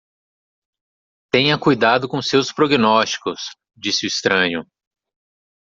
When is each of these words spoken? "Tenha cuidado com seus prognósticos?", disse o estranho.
"Tenha 1.31 1.59
cuidado 1.59 2.09
com 2.09 2.19
seus 2.23 2.51
prognósticos?", 2.51 3.55
disse 3.77 4.07
o 4.07 4.07
estranho. 4.07 4.65